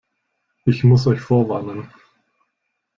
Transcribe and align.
Ich 0.65 0.83
muss 0.83 1.05
euch 1.05 1.21
vorwarnen. 1.21 1.87